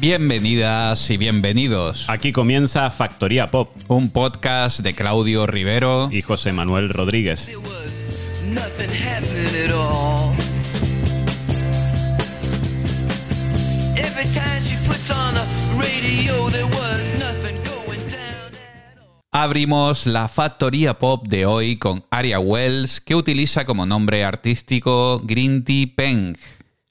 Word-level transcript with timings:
Bienvenidas 0.00 1.10
y 1.10 1.18
bienvenidos. 1.18 2.08
Aquí 2.08 2.32
comienza 2.32 2.90
Factoría 2.90 3.50
Pop. 3.50 3.68
Un 3.86 4.08
podcast 4.08 4.80
de 4.80 4.94
Claudio 4.94 5.46
Rivero 5.46 6.08
y 6.10 6.22
José 6.22 6.54
Manuel 6.54 6.88
Rodríguez. 6.88 7.50
Abrimos 19.32 20.06
la 20.06 20.28
Factoría 20.28 20.98
Pop 20.98 21.28
de 21.28 21.44
hoy 21.44 21.76
con 21.76 22.06
Aria 22.10 22.40
Wells, 22.40 23.02
que 23.02 23.14
utiliza 23.14 23.66
como 23.66 23.84
nombre 23.84 24.24
artístico 24.24 25.20
Green 25.22 25.62
Tea 25.62 25.88
Peng. 25.94 26.36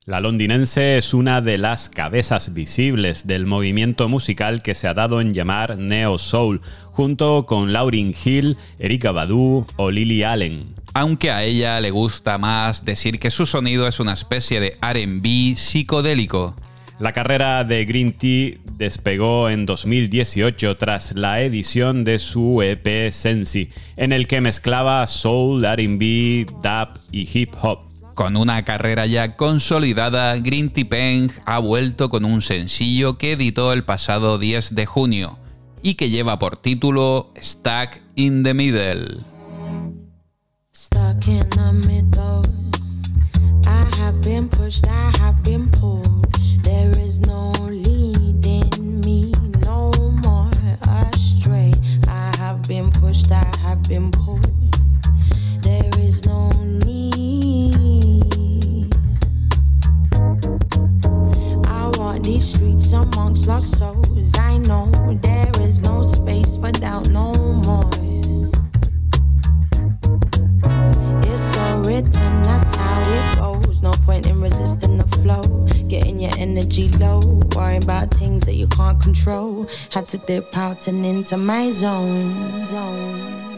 La 0.10 0.22
londinense 0.22 0.98
es 0.98 1.14
una 1.14 1.40
de 1.40 1.60
las 1.60 1.88
cabezas 1.88 2.56
visibles 2.56 3.28
del 3.28 3.46
movimiento 3.46 4.10
musical 4.10 4.64
que 4.64 4.74
se 4.74 4.88
ha 4.88 4.96
dado 4.96 5.22
en 5.22 5.36
llamar 5.36 5.78
Neo 5.78 6.18
Soul, 6.18 6.62
junto 6.86 7.46
con 7.46 7.74
Lauryn 7.74 8.16
Hill, 8.26 8.58
Erika 8.80 9.12
Badu 9.12 9.68
o 9.76 9.92
Lily 9.92 10.24
Allen. 10.24 10.74
Aunque 10.96 11.30
a 11.30 11.44
ella 11.44 11.80
le 11.80 11.92
gusta 11.92 12.40
más 12.40 12.84
decir 12.84 13.20
que 13.20 13.30
su 13.30 13.46
sonido 13.46 13.88
es 13.88 14.00
una 14.00 14.14
especie 14.14 14.60
de 14.60 14.72
RB 14.82 15.56
psicodélico. 15.56 16.56
La 16.98 17.14
carrera 17.14 17.64
de 17.64 17.86
Green 17.86 18.14
Tea 18.14 18.58
despegó 18.80 19.48
en 19.48 19.68
2018 19.68 20.76
tras 20.76 21.14
la 21.14 21.42
edición 21.42 22.04
de 22.04 22.18
su 22.18 22.64
EP 22.64 23.12
Sensi, 23.12 23.70
en 23.96 24.12
el 24.12 24.26
que 24.26 24.42
mezclaba 24.42 25.06
soul, 25.06 25.64
R&B, 25.64 26.48
dub 26.64 27.00
y 27.12 27.30
hip 27.32 27.54
hop. 27.62 27.89
Con 28.20 28.36
una 28.36 28.66
carrera 28.66 29.06
ya 29.06 29.38
consolidada, 29.38 30.36
Green 30.40 30.72
Peng 30.72 31.32
ha 31.46 31.58
vuelto 31.60 32.10
con 32.10 32.26
un 32.26 32.42
sencillo 32.42 33.18
que 33.18 33.32
editó 33.32 33.72
el 33.72 33.86
pasado 33.86 34.38
10 34.38 34.76
de 34.76 34.86
junio 34.86 35.40
y 35.82 35.94
que 35.94 36.10
lleva 36.10 36.38
por 36.38 36.58
título 36.58 37.32
Stuck 37.42 38.02
in 38.16 38.44
the 38.44 38.54
Middle. 38.54 39.24
These 62.30 62.54
streets 62.54 62.94
amongst 62.94 63.48
lost 63.48 63.80
souls. 63.80 64.38
I 64.38 64.58
know 64.58 64.92
there 65.24 65.52
is 65.62 65.82
no 65.82 66.04
space 66.04 66.58
for 66.58 66.72
doubt 66.72 67.10
no 67.10 67.34
more. 67.68 67.90
It's 71.32 71.58
all 71.58 71.80
written, 71.82 72.32
that's 72.44 72.76
how 72.76 73.02
it 73.18 73.38
goes. 73.38 73.82
No 73.82 73.92
point 74.06 74.28
in 74.28 74.40
resisting 74.42 75.00
the 75.00 75.08
flow. 75.18 75.44
Getting 75.88 76.20
your 76.20 76.34
energy 76.38 76.90
low. 77.00 77.20
Worrying 77.56 77.84
about 77.84 78.14
things 78.14 78.44
that 78.46 78.54
you 78.54 78.68
can't 78.68 79.02
control. 79.02 79.68
Had 79.90 80.08
to 80.10 80.20
dip 80.20 80.56
out 80.56 80.88
and 80.88 81.04
into 81.04 81.36
my 81.36 81.72
zone. 81.72 82.66
Zone. 82.68 83.49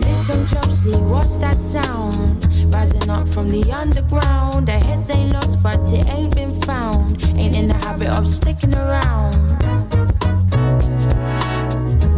Listen 0.00 0.46
closely, 0.46 0.96
what's 1.02 1.38
that 1.38 1.56
sound? 1.56 2.46
Rising 2.74 3.10
up 3.10 3.26
from 3.28 3.48
the 3.48 3.72
underground. 3.72 4.66
Their 4.66 4.80
heads 4.80 5.10
ain't 5.10 5.32
lost, 5.32 5.62
but 5.62 5.80
it 5.92 6.06
ain't 6.12 6.34
been 6.34 6.60
found. 6.62 7.22
Ain't 7.36 7.56
in 7.56 7.68
the 7.68 7.74
habit 7.74 8.08
of 8.08 8.26
sticking 8.26 8.74
around. 8.74 9.34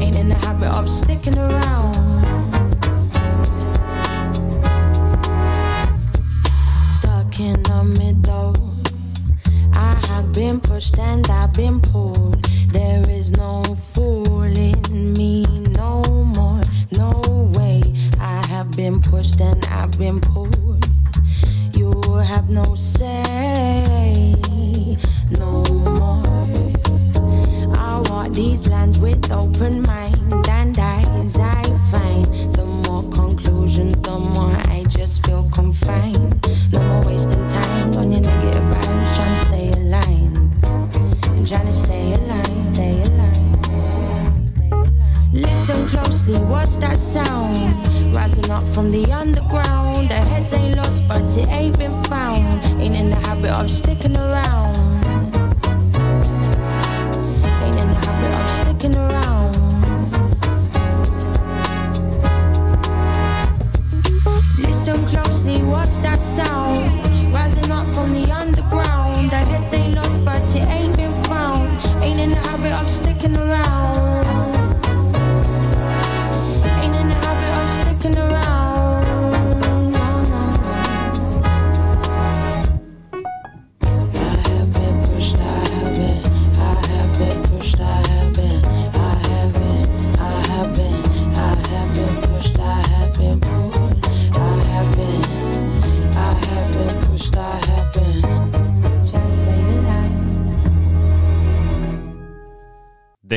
Ain't 0.01 0.17
in 0.17 0.29
the 0.29 0.35
habit 0.47 0.71
of 0.77 0.89
sticking 0.89 1.39
around. 1.39 1.95
Stuck 6.85 7.41
in 7.41 7.63
the 7.63 7.85
middle. 7.99 8.57
I 9.75 9.95
have 10.09 10.33
been 10.33 10.61
pushed 10.61 10.99
and 10.99 11.29
I've 11.31 11.53
been 11.55 11.81
pulled. 11.81 12.45
There 12.73 13.09
is 13.11 13.33
no 13.33 13.63
fooling 13.95 14.85
pushed 19.21 19.41
and 19.43 19.63
I've 19.67 19.99
been 19.99 20.19
pulled. 20.19 20.89
You 21.77 21.93
have 22.25 22.49
no 22.49 22.75
say, 22.75 23.20
Listen 64.81 65.05
closely, 65.05 65.63
what's 65.65 65.99
that 65.99 66.23
sound? 66.23 67.00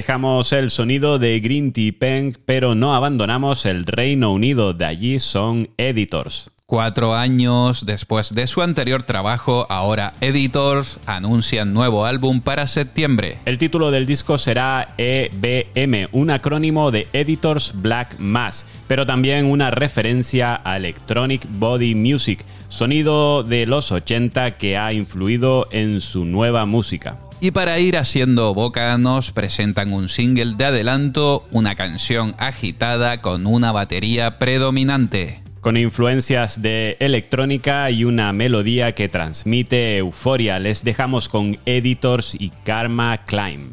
Dejamos 0.03 0.51
el 0.51 0.69
sonido 0.69 1.17
de 1.17 1.39
Green 1.39 1.71
Tea 1.71 1.93
Peng, 1.97 2.33
pero 2.43 2.75
no 2.75 2.93
abandonamos 2.93 3.65
el 3.65 3.85
Reino 3.85 4.33
Unido. 4.33 4.73
De 4.73 4.83
allí 4.83 5.17
son 5.19 5.69
Editors. 5.77 6.51
Cuatro 6.65 7.15
años 7.15 7.85
después 7.85 8.35
de 8.35 8.47
su 8.47 8.61
anterior 8.61 9.03
trabajo, 9.03 9.65
ahora 9.69 10.11
Editors 10.19 10.99
anuncian 11.05 11.73
nuevo 11.73 12.05
álbum 12.05 12.41
para 12.41 12.67
septiembre. 12.67 13.37
El 13.45 13.57
título 13.57 13.91
del 13.91 14.05
disco 14.05 14.37
será 14.37 14.93
EBM, 14.97 16.09
un 16.11 16.31
acrónimo 16.31 16.91
de 16.91 17.07
Editors 17.13 17.71
Black 17.73 18.19
Mass, 18.19 18.65
pero 18.89 19.05
también 19.05 19.45
una 19.45 19.71
referencia 19.71 20.59
a 20.65 20.75
Electronic 20.75 21.47
Body 21.49 21.95
Music, 21.95 22.43
sonido 22.67 23.43
de 23.43 23.67
los 23.67 23.93
80 23.93 24.57
que 24.57 24.77
ha 24.77 24.91
influido 24.91 25.69
en 25.71 26.01
su 26.01 26.25
nueva 26.25 26.65
música. 26.65 27.19
Y 27.43 27.51
para 27.51 27.77
ir 27.77 27.97
haciendo 27.97 28.53
boca 28.53 28.97
nos 28.97 29.33
presentan 29.33 29.91
un 29.91 30.07
single 30.07 30.55
de 30.55 30.63
adelanto, 30.63 31.45
una 31.51 31.75
canción 31.75 32.35
agitada 32.37 33.19
con 33.19 33.47
una 33.47 33.73
batería 33.73 34.39
predominante. 34.39 35.43
Con 35.59 35.75
influencias 35.75 36.61
de 36.61 36.95
electrónica 37.01 37.91
y 37.91 38.05
una 38.05 38.31
melodía 38.31 38.95
que 38.95 39.09
transmite 39.09 39.97
euforia, 39.97 40.57
les 40.59 40.85
dejamos 40.85 41.27
con 41.27 41.59
Editors 41.65 42.33
y 42.39 42.51
Karma 42.63 43.25
Climb. 43.25 43.71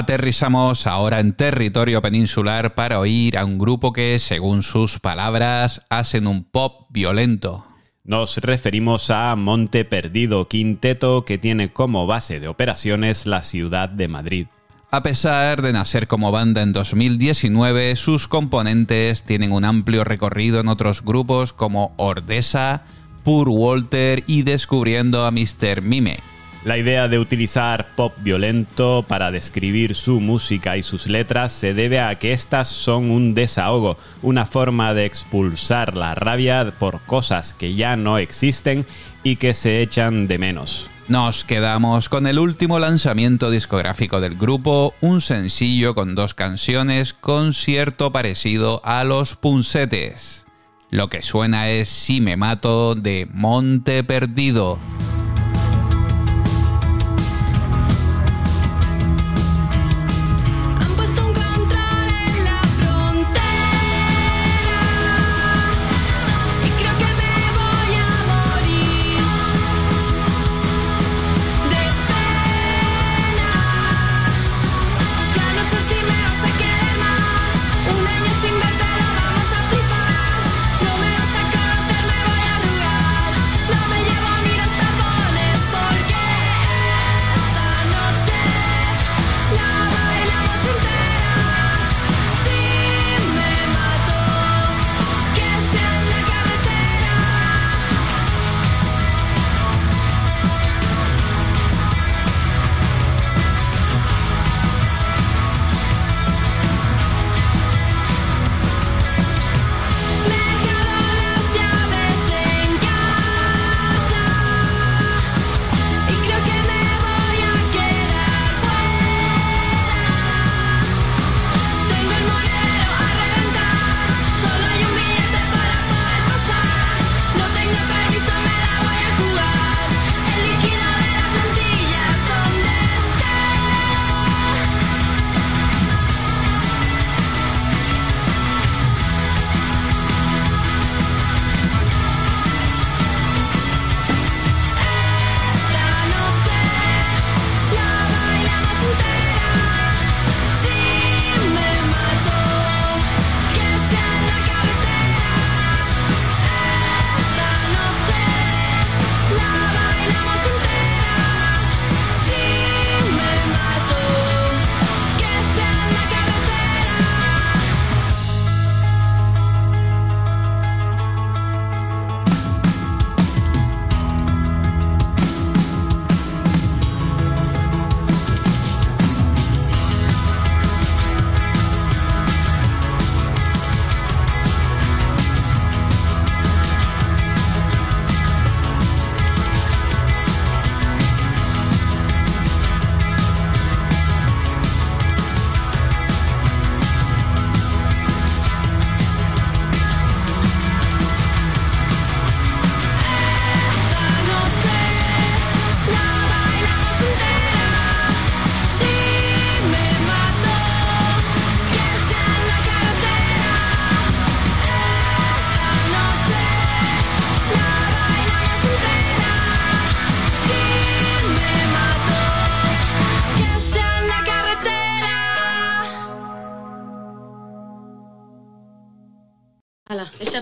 Aterrizamos 0.00 0.86
ahora 0.86 1.20
en 1.20 1.34
territorio 1.34 2.00
peninsular 2.00 2.74
para 2.74 3.00
oír 3.00 3.36
a 3.36 3.44
un 3.44 3.58
grupo 3.58 3.92
que, 3.92 4.18
según 4.18 4.62
sus 4.62 4.98
palabras, 4.98 5.82
hacen 5.90 6.26
un 6.26 6.42
pop 6.42 6.86
violento. 6.88 7.66
Nos 8.02 8.38
referimos 8.38 9.10
a 9.10 9.36
Monte 9.36 9.84
Perdido 9.84 10.48
Quinteto, 10.48 11.26
que 11.26 11.36
tiene 11.36 11.74
como 11.74 12.06
base 12.06 12.40
de 12.40 12.48
operaciones 12.48 13.26
la 13.26 13.42
ciudad 13.42 13.90
de 13.90 14.08
Madrid. 14.08 14.46
A 14.90 15.02
pesar 15.02 15.60
de 15.60 15.74
nacer 15.74 16.06
como 16.06 16.32
banda 16.32 16.62
en 16.62 16.72
2019, 16.72 17.94
sus 17.96 18.26
componentes 18.26 19.22
tienen 19.24 19.52
un 19.52 19.66
amplio 19.66 20.02
recorrido 20.02 20.60
en 20.60 20.68
otros 20.68 21.04
grupos 21.04 21.52
como 21.52 21.92
Ordesa, 21.98 22.84
Pur 23.22 23.50
Walter 23.50 24.24
y 24.26 24.44
Descubriendo 24.44 25.26
a 25.26 25.30
Mr. 25.30 25.82
Mime. 25.82 26.20
La 26.62 26.76
idea 26.76 27.08
de 27.08 27.18
utilizar 27.18 27.94
pop 27.96 28.12
violento 28.18 29.02
para 29.08 29.30
describir 29.30 29.94
su 29.94 30.20
música 30.20 30.76
y 30.76 30.82
sus 30.82 31.06
letras 31.06 31.52
se 31.52 31.72
debe 31.72 32.00
a 32.00 32.18
que 32.18 32.34
estas 32.34 32.68
son 32.68 33.10
un 33.10 33.34
desahogo, 33.34 33.96
una 34.20 34.44
forma 34.44 34.92
de 34.92 35.06
expulsar 35.06 35.96
la 35.96 36.14
rabia 36.14 36.70
por 36.78 37.00
cosas 37.00 37.54
que 37.54 37.74
ya 37.74 37.96
no 37.96 38.18
existen 38.18 38.84
y 39.24 39.36
que 39.36 39.54
se 39.54 39.80
echan 39.80 40.28
de 40.28 40.36
menos. 40.36 40.90
Nos 41.08 41.44
quedamos 41.44 42.10
con 42.10 42.26
el 42.26 42.38
último 42.38 42.78
lanzamiento 42.78 43.50
discográfico 43.50 44.20
del 44.20 44.36
grupo, 44.36 44.94
un 45.00 45.22
sencillo 45.22 45.94
con 45.94 46.14
dos 46.14 46.34
canciones 46.34 47.14
con 47.14 47.54
cierto 47.54 48.12
parecido 48.12 48.82
a 48.84 49.02
los 49.04 49.34
puncetes. 49.34 50.44
Lo 50.90 51.08
que 51.08 51.22
suena 51.22 51.70
es 51.70 51.88
Si 51.88 52.20
me 52.20 52.36
mato 52.36 52.94
de 52.94 53.26
Monte 53.32 54.04
Perdido. 54.04 54.78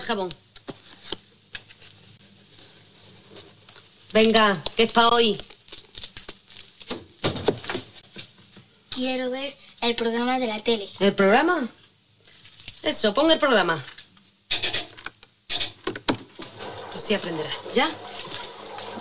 Jabón. 0.09 0.29
Venga, 4.11 4.59
¿qué 4.75 4.83
es 4.83 4.91
para 4.91 5.09
hoy? 5.09 5.37
Quiero 8.89 9.29
ver 9.29 9.55
el 9.81 9.95
programa 9.95 10.39
de 10.39 10.47
la 10.47 10.59
tele. 10.61 10.89
¿El 10.99 11.13
programa? 11.13 11.69
Eso, 12.81 13.13
pon 13.13 13.29
el 13.29 13.37
programa. 13.37 13.83
Así 16.95 17.13
aprenderás, 17.13 17.53
¿ya? 17.75 17.87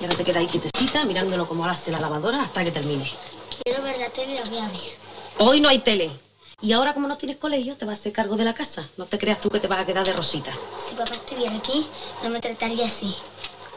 Y 0.00 0.04
ahora 0.04 0.14
te 0.14 0.24
quedas 0.24 0.40
ahí 0.40 0.46
quietecita 0.46 1.06
mirándolo 1.06 1.48
como 1.48 1.64
hace 1.64 1.90
la 1.90 2.00
lavadora 2.00 2.42
hasta 2.42 2.62
que 2.62 2.70
termine. 2.70 3.10
Quiero 3.64 3.82
ver 3.82 3.98
la 3.98 4.10
tele, 4.10 4.34
la 4.34 4.44
voy 4.44 4.58
a 4.58 4.68
ver. 4.68 4.80
Hoy 5.38 5.60
no 5.62 5.70
hay 5.70 5.78
tele. 5.78 6.27
Y 6.60 6.72
ahora, 6.72 6.92
como 6.92 7.06
no 7.06 7.16
tienes 7.16 7.36
colegio, 7.36 7.76
te 7.76 7.84
vas 7.84 7.98
a 7.98 8.00
hacer 8.00 8.12
cargo 8.12 8.36
de 8.36 8.44
la 8.44 8.52
casa. 8.52 8.88
No 8.96 9.06
te 9.06 9.16
creas 9.16 9.40
tú 9.40 9.48
que 9.48 9.60
te 9.60 9.68
vas 9.68 9.78
a 9.78 9.86
quedar 9.86 10.04
de 10.04 10.12
rosita. 10.12 10.52
Si 10.76 10.96
papá 10.96 11.14
estuviera 11.14 11.54
aquí, 11.56 11.86
no 12.22 12.30
me 12.30 12.40
trataría 12.40 12.86
así. 12.86 13.14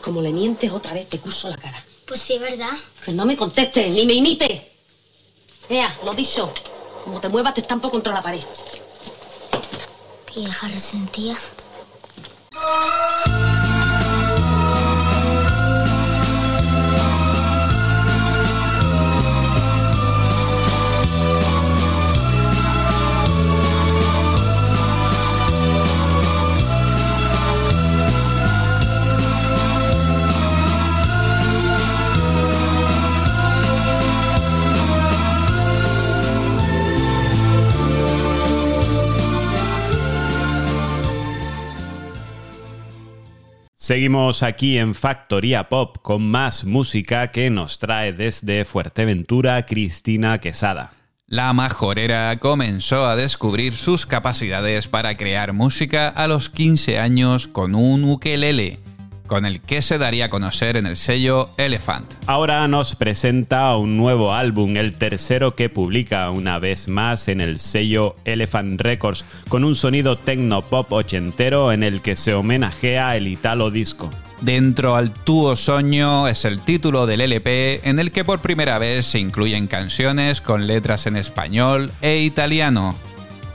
Como 0.02 0.20
le 0.20 0.34
mientes 0.34 0.72
otra 0.72 0.94
vez, 0.94 1.08
te 1.08 1.20
curso 1.20 1.48
la 1.50 1.58
cara. 1.58 1.86
Pues 2.08 2.20
sí, 2.20 2.34
es 2.34 2.42
verdad. 2.42 2.72
Que 3.06 3.12
no 3.12 3.26
me 3.26 3.38
contestes, 3.38 3.94
ni 3.94 4.08
me 4.08 4.14
imites. 4.14 4.64
Ea, 5.70 5.96
lo 6.04 6.14
dicho. 6.14 6.52
Como 7.04 7.22
te 7.22 7.30
muevas, 7.30 7.54
te 7.54 7.62
estampo 7.62 7.92
contra 7.92 8.14
la 8.14 8.22
pared. 8.22 8.44
Vieja 10.36 10.68
resentía. 10.68 11.38
Seguimos 43.92 44.42
aquí 44.42 44.78
en 44.78 44.96
Factoría 44.96 45.68
Pop 45.68 45.98
con 46.02 46.26
más 46.26 46.64
música 46.64 47.30
que 47.30 47.50
nos 47.50 47.78
trae 47.78 48.14
desde 48.14 48.64
Fuerteventura 48.64 49.66
Cristina 49.66 50.40
Quesada. 50.40 50.94
La 51.28 51.52
majorera 51.52 52.34
comenzó 52.38 53.06
a 53.06 53.18
descubrir 53.18 53.76
sus 53.76 54.06
capacidades 54.06 54.88
para 54.88 55.18
crear 55.18 55.52
música 55.52 56.08
a 56.08 56.30
los 56.30 56.50
15 56.50 57.00
años 57.00 57.50
con 57.50 57.76
un 57.76 58.06
ukelele 58.06 58.80
con 59.32 59.46
el 59.46 59.62
que 59.62 59.82
se 59.82 59.98
daría 59.98 60.26
a 60.26 60.30
conocer 60.30 60.76
en 60.76 60.86
el 60.86 60.98
sello 60.98 61.52
Elephant. 61.56 62.16
Ahora 62.28 62.68
nos 62.68 62.98
presenta 62.98 63.78
un 63.78 63.96
nuevo 63.96 64.34
álbum, 64.34 64.76
el 64.76 64.96
tercero 64.96 65.56
que 65.56 65.70
publica 65.70 66.30
una 66.32 66.60
vez 66.60 66.90
más 66.90 67.30
en 67.30 67.40
el 67.40 67.62
sello 67.62 68.18
Elephant 68.26 68.82
Records, 68.82 69.24
con 69.48 69.64
un 69.64 69.76
sonido 69.76 70.18
techno 70.18 70.64
pop 70.64 70.92
ochentero 70.92 71.72
en 71.72 71.82
el 71.82 72.02
que 72.02 72.18
se 72.18 72.34
homenajea 72.34 73.16
el 73.16 73.30
italo 73.30 73.72
disco. 73.72 74.10
Dentro 74.42 74.98
al 74.98 75.12
tuo 75.12 75.56
soño 75.56 76.28
es 76.28 76.44
el 76.44 76.60
título 76.60 77.06
del 77.06 77.22
LP 77.22 77.88
en 77.88 78.00
el 78.00 78.12
que 78.12 78.26
por 78.26 78.42
primera 78.42 78.80
vez 78.80 79.06
se 79.06 79.20
incluyen 79.20 79.68
canciones 79.68 80.42
con 80.42 80.68
letras 80.68 81.06
en 81.06 81.16
español 81.16 81.90
e 82.02 82.18
italiano. 82.18 82.96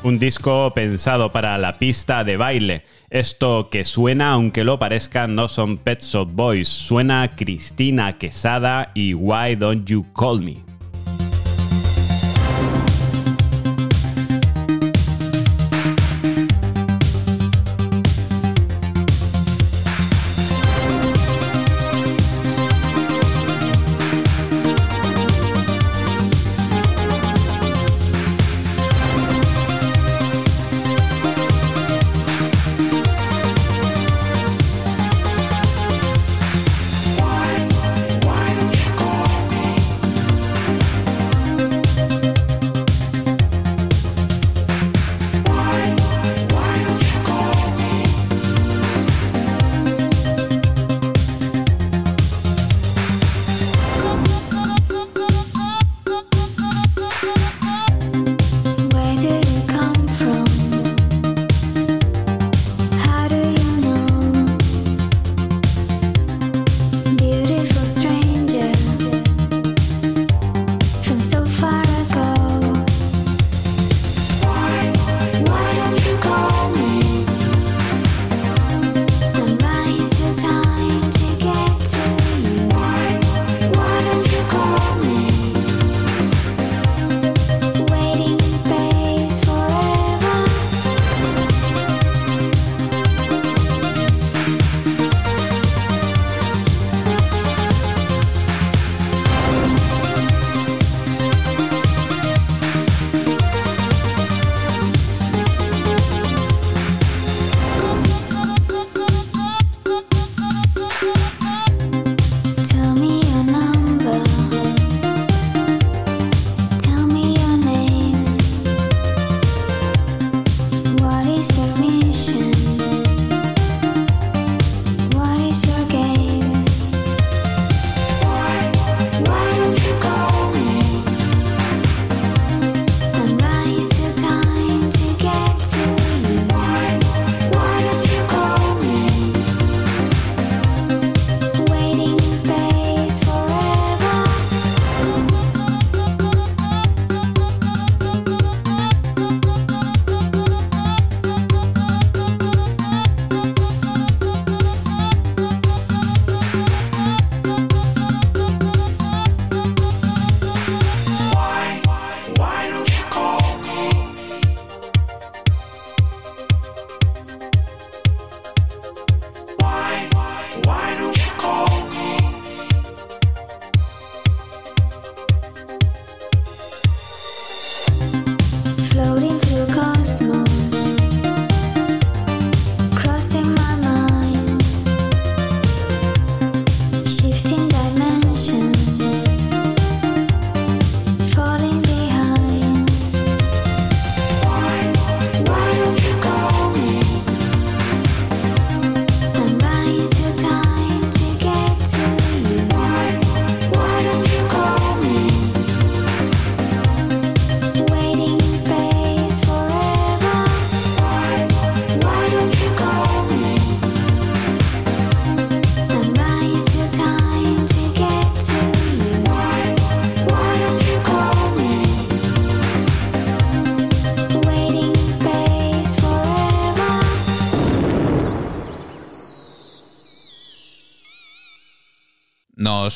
Un 0.02 0.18
disco 0.18 0.72
pensado 0.74 1.32
para 1.32 1.58
la 1.58 1.78
pista 1.78 2.22
de 2.22 2.36
baile 2.36 2.84
esto 3.10 3.68
que 3.70 3.84
suena, 3.84 4.32
aunque 4.32 4.64
lo 4.64 4.80
parezca, 4.80 5.28
no 5.28 5.46
son 5.46 5.78
Pet 5.78 6.02
Shop 6.02 6.26
Boys, 6.26 6.66
suena 6.66 7.36
Cristina 7.36 8.18
Quesada 8.18 8.90
y 8.94 9.14
Why 9.14 9.54
Don't 9.54 9.88
You 9.88 10.04
Call 10.12 10.42
Me. 10.42 10.65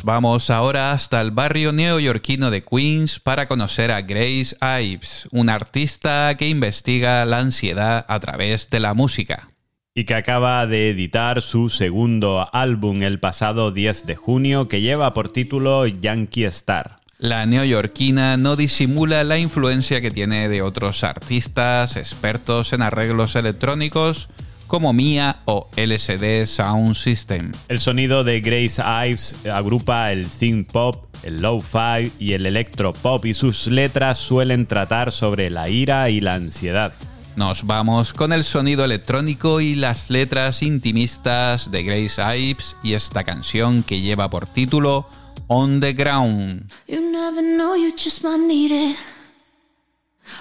Vamos 0.05 0.50
ahora 0.50 0.92
hasta 0.92 1.20
el 1.20 1.33
barrio 1.33 1.72
neoyorquino 1.72 2.50
de 2.50 2.62
Queens 2.62 3.18
para 3.18 3.48
conocer 3.48 3.90
a 3.90 4.03
Grace 4.03 4.57
Ives, 4.61 5.29
una 5.33 5.55
artista 5.55 6.37
que 6.37 6.48
investiga 6.48 7.24
la 7.24 7.40
ansiedad 7.40 8.07
a 8.09 8.20
través 8.20 8.70
de 8.70 8.81
la 8.81 8.94
música. 8.94 9.48
Y 9.94 10.05
que 10.05 10.14
acaba 10.14 10.66
de 10.66 10.90
editar 10.90 11.42
su 11.42 11.68
segundo 11.68 12.48
álbum 12.53 13.03
el 13.03 13.18
pasado 13.18 13.72
10 13.72 14.07
de 14.07 14.16
junio 14.16 14.68
que 14.68 14.81
lleva 14.81 15.12
por 15.12 15.33
título 15.33 15.87
Yankee 15.87 16.44
Star. 16.44 17.00
La 17.18 17.44
neoyorquina 17.44 18.37
no 18.37 18.57
disimula 18.57 19.24
la 19.24 19.38
influencia 19.38 20.00
que 20.00 20.11
tiene 20.11 20.48
de 20.48 20.62
otros 20.62 21.05
artistas 21.05 21.96
expertos 21.96 22.72
en 22.72 22.83
arreglos 22.83 23.35
electrónicos 23.35 24.29
como 24.70 24.92
Mia 24.92 25.38
o 25.46 25.66
LSD 25.76 26.46
Sound 26.46 26.94
System. 26.94 27.50
El 27.66 27.80
sonido 27.80 28.22
de 28.22 28.40
Grace 28.40 28.80
Ives 28.80 29.35
agrupa 29.52 30.12
el 30.12 30.30
synth 30.30 30.70
pop, 30.70 31.06
el 31.24 31.42
low-fi 31.42 32.12
y 32.20 32.35
el 32.35 32.46
electro 32.46 32.92
pop 32.92 33.26
y 33.26 33.35
sus 33.35 33.66
letras 33.66 34.18
suelen 34.18 34.66
tratar 34.66 35.11
sobre 35.11 35.50
la 35.50 35.68
ira 35.68 36.09
y 36.09 36.20
la 36.20 36.35
ansiedad. 36.35 36.92
Nos 37.35 37.66
vamos 37.66 38.12
con 38.12 38.33
el 38.33 38.44
sonido 38.44 38.85
electrónico 38.85 39.61
y 39.61 39.74
las 39.74 40.09
letras 40.09 40.62
intimistas 40.62 41.72
de 41.72 41.83
Grace 41.83 42.22
Ives 42.38 42.76
y 42.85 42.94
esta 42.94 43.24
canción 43.24 43.83
que 43.83 44.00
lleva 44.00 44.30
por 44.30 44.46
título 44.46 45.09
On 45.48 45.80
the 45.80 45.94
Ground. 45.94 46.70
You 46.87 47.00
never 47.11 47.42
know, 47.42 47.74
you 47.74 47.90
just 47.96 48.22
might 48.22 48.46
need 48.46 48.70
it. 48.70 48.96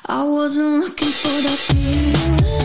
I 0.08 0.22
wasn't 0.24 0.86
looking 0.86 1.10
for 1.10 1.42
that 1.42 1.58
feeling. 1.58 2.59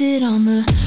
Think 0.00 0.12
I 0.12 0.16
left 0.16 0.22
it 0.22 0.22
on 0.22 0.44
the 0.46 0.79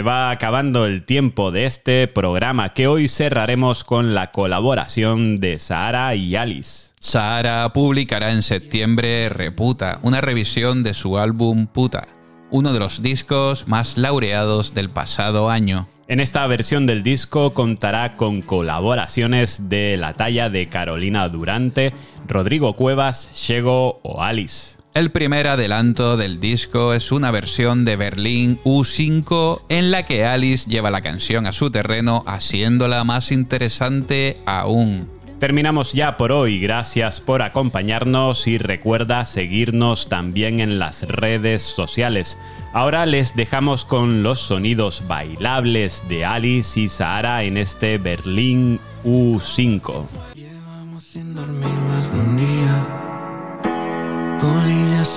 Se 0.00 0.04
va 0.04 0.30
acabando 0.30 0.86
el 0.86 1.02
tiempo 1.02 1.50
de 1.50 1.66
este 1.66 2.08
programa 2.08 2.72
que 2.72 2.86
hoy 2.86 3.06
cerraremos 3.06 3.84
con 3.84 4.14
la 4.14 4.30
colaboración 4.30 5.36
de 5.40 5.58
Sahara 5.58 6.14
y 6.14 6.36
Alice. 6.36 6.92
Sahara 6.98 7.70
publicará 7.74 8.32
en 8.32 8.42
septiembre 8.42 9.28
Reputa, 9.28 9.98
una 10.00 10.22
revisión 10.22 10.82
de 10.82 10.94
su 10.94 11.18
álbum 11.18 11.66
Puta, 11.66 12.08
uno 12.50 12.72
de 12.72 12.78
los 12.78 13.02
discos 13.02 13.68
más 13.68 13.98
laureados 13.98 14.72
del 14.72 14.88
pasado 14.88 15.50
año. 15.50 15.86
En 16.08 16.20
esta 16.20 16.46
versión 16.46 16.86
del 16.86 17.02
disco 17.02 17.52
contará 17.52 18.16
con 18.16 18.40
colaboraciones 18.40 19.68
de 19.68 19.98
la 19.98 20.14
talla 20.14 20.48
de 20.48 20.66
Carolina 20.70 21.28
Durante, 21.28 21.92
Rodrigo 22.26 22.74
Cuevas, 22.74 23.30
Shego 23.34 24.00
o 24.02 24.22
Alice. 24.22 24.79
El 24.92 25.12
primer 25.12 25.46
adelanto 25.46 26.16
del 26.16 26.40
disco 26.40 26.94
es 26.94 27.12
una 27.12 27.30
versión 27.30 27.84
de 27.84 27.94
Berlín 27.94 28.58
U5 28.64 29.62
en 29.68 29.92
la 29.92 30.02
que 30.02 30.24
Alice 30.24 30.68
lleva 30.68 30.90
la 30.90 31.00
canción 31.00 31.46
a 31.46 31.52
su 31.52 31.70
terreno 31.70 32.24
haciéndola 32.26 33.04
más 33.04 33.30
interesante 33.30 34.38
aún. 34.46 35.08
Terminamos 35.38 35.92
ya 35.92 36.16
por 36.16 36.32
hoy, 36.32 36.58
gracias 36.58 37.20
por 37.20 37.40
acompañarnos 37.40 38.48
y 38.48 38.58
recuerda 38.58 39.24
seguirnos 39.26 40.08
también 40.08 40.58
en 40.58 40.80
las 40.80 41.02
redes 41.04 41.62
sociales. 41.62 42.36
Ahora 42.72 43.06
les 43.06 43.36
dejamos 43.36 43.84
con 43.84 44.24
los 44.24 44.40
sonidos 44.40 45.04
bailables 45.06 46.02
de 46.08 46.24
Alice 46.24 46.80
y 46.80 46.88
Sahara 46.88 47.44
en 47.44 47.58
este 47.58 47.96
Berlín 47.96 48.80
U5. 49.04 50.04
Llevamos 50.34 51.04
sin 51.04 51.32
dormir 51.32 51.78
más 51.88 52.12
de 52.12 52.20
un 52.20 52.36
día. 52.36 53.00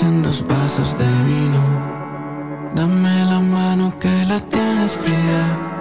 En 0.06 0.22
dos 0.22 0.46
vasos 0.46 0.98
de 0.98 1.06
vino. 1.24 1.64
Dame 2.76 3.26
la 3.26 3.40
mano 3.40 3.94
que 4.02 4.26
la 4.26 4.40
tienes 4.42 4.98
fría. 4.98 5.73